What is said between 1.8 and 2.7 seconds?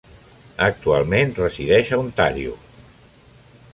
a Ontario.